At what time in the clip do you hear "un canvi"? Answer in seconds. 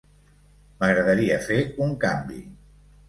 1.89-2.41